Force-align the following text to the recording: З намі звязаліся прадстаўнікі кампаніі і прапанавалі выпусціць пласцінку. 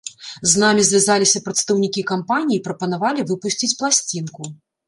З 0.51 0.61
намі 0.63 0.85
звязаліся 0.87 1.41
прадстаўнікі 1.49 2.05
кампаніі 2.13 2.57
і 2.61 2.65
прапанавалі 2.69 3.29
выпусціць 3.33 3.73
пласцінку. 3.83 4.53